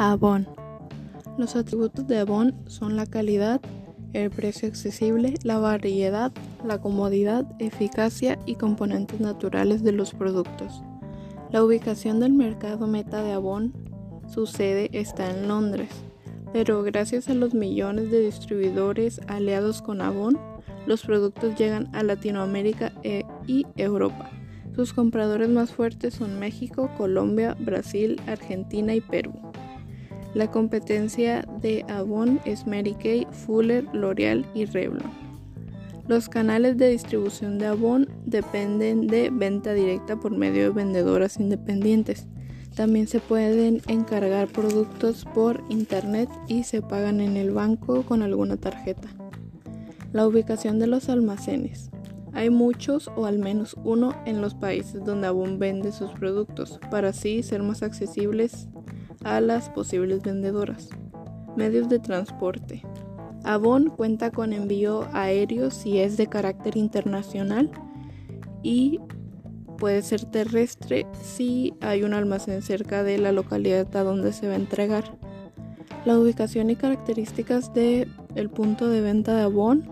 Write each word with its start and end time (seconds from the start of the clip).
Avon. 0.00 0.46
Los 1.38 1.56
atributos 1.56 2.06
de 2.06 2.18
Avon 2.18 2.54
son 2.68 2.94
la 2.94 3.04
calidad, 3.04 3.60
el 4.12 4.30
precio 4.30 4.68
accesible, 4.68 5.34
la 5.42 5.58
variedad, 5.58 6.30
la 6.64 6.80
comodidad, 6.80 7.44
eficacia 7.58 8.38
y 8.46 8.54
componentes 8.54 9.18
naturales 9.18 9.82
de 9.82 9.90
los 9.90 10.14
productos. 10.14 10.84
La 11.50 11.64
ubicación 11.64 12.20
del 12.20 12.32
mercado 12.32 12.86
meta 12.86 13.24
de 13.24 13.32
Avon, 13.32 13.72
su 14.28 14.46
sede 14.46 14.88
está 14.92 15.30
en 15.30 15.48
Londres, 15.48 15.88
pero 16.52 16.84
gracias 16.84 17.28
a 17.28 17.34
los 17.34 17.52
millones 17.52 18.12
de 18.12 18.20
distribuidores 18.20 19.20
aliados 19.26 19.82
con 19.82 20.00
Avon, 20.00 20.38
los 20.86 21.02
productos 21.02 21.56
llegan 21.56 21.88
a 21.92 22.04
Latinoamérica 22.04 22.92
e, 23.02 23.24
y 23.48 23.66
Europa. 23.76 24.30
Sus 24.76 24.92
compradores 24.92 25.48
más 25.48 25.72
fuertes 25.72 26.14
son 26.14 26.38
México, 26.38 26.88
Colombia, 26.96 27.56
Brasil, 27.58 28.20
Argentina 28.28 28.94
y 28.94 29.00
Perú. 29.00 29.32
La 30.38 30.52
competencia 30.52 31.44
de 31.60 31.84
Avon 31.88 32.38
es 32.44 32.64
Mary 32.64 32.94
Kay, 32.94 33.26
Fuller, 33.32 33.84
L'Oreal 33.92 34.46
y 34.54 34.66
Revlon. 34.66 35.10
Los 36.06 36.28
canales 36.28 36.76
de 36.76 36.90
distribución 36.90 37.58
de 37.58 37.66
Avon 37.66 38.08
dependen 38.24 39.08
de 39.08 39.30
venta 39.30 39.72
directa 39.72 40.14
por 40.14 40.30
medio 40.30 40.62
de 40.62 40.70
vendedoras 40.70 41.40
independientes. 41.40 42.28
También 42.76 43.08
se 43.08 43.18
pueden 43.18 43.82
encargar 43.88 44.46
productos 44.46 45.24
por 45.34 45.64
internet 45.70 46.28
y 46.46 46.62
se 46.62 46.82
pagan 46.82 47.20
en 47.20 47.36
el 47.36 47.50
banco 47.50 48.04
con 48.04 48.22
alguna 48.22 48.56
tarjeta. 48.56 49.08
La 50.12 50.24
ubicación 50.24 50.78
de 50.78 50.86
los 50.86 51.08
almacenes. 51.08 51.90
Hay 52.32 52.50
muchos 52.50 53.10
o 53.16 53.26
al 53.26 53.40
menos 53.40 53.74
uno 53.82 54.14
en 54.24 54.40
los 54.40 54.54
países 54.54 55.04
donde 55.04 55.26
Avon 55.26 55.58
vende 55.58 55.90
sus 55.90 56.12
productos 56.12 56.78
para 56.92 57.08
así 57.08 57.42
ser 57.42 57.64
más 57.64 57.82
accesibles 57.82 58.68
a 59.28 59.40
las 59.40 59.68
posibles 59.70 60.22
vendedoras. 60.22 60.88
Medios 61.56 61.88
de 61.88 61.98
transporte. 61.98 62.82
Avon 63.44 63.90
cuenta 63.90 64.30
con 64.30 64.52
envío 64.52 65.06
aéreo 65.12 65.70
si 65.70 65.98
es 65.98 66.16
de 66.16 66.26
carácter 66.26 66.76
internacional 66.76 67.70
y 68.62 69.00
puede 69.78 70.02
ser 70.02 70.24
terrestre 70.24 71.06
si 71.22 71.74
hay 71.80 72.02
un 72.02 72.14
almacén 72.14 72.62
cerca 72.62 73.02
de 73.02 73.18
la 73.18 73.32
localidad 73.32 73.94
a 73.96 74.02
donde 74.02 74.32
se 74.32 74.48
va 74.48 74.54
a 74.54 74.56
entregar. 74.56 75.04
La 76.04 76.18
ubicación 76.18 76.70
y 76.70 76.76
características 76.76 77.72
del 77.74 78.10
el 78.34 78.50
punto 78.50 78.88
de 78.88 79.00
venta 79.00 79.34
de 79.34 79.42
Avon, 79.42 79.88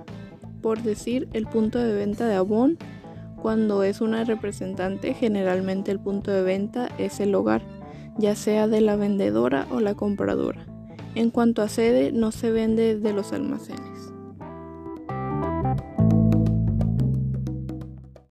por 0.62 0.82
decir 0.82 1.28
el 1.32 1.46
punto 1.46 1.78
de 1.78 1.94
venta 1.94 2.26
de 2.26 2.34
Avon, 2.34 2.78
cuando 3.42 3.82
es 3.82 4.00
una 4.00 4.24
representante, 4.24 5.14
generalmente 5.14 5.90
el 5.90 6.00
punto 6.00 6.30
de 6.30 6.42
venta 6.42 6.88
es 6.98 7.20
el 7.20 7.34
hogar 7.34 7.62
ya 8.18 8.34
sea 8.34 8.68
de 8.68 8.80
la 8.80 8.96
vendedora 8.96 9.66
o 9.70 9.80
la 9.80 9.94
compradora. 9.94 10.66
En 11.14 11.30
cuanto 11.30 11.62
a 11.62 11.68
sede, 11.68 12.12
no 12.12 12.32
se 12.32 12.50
vende 12.50 12.98
de 12.98 13.12
los 13.12 13.32
almacenes. 13.32 14.12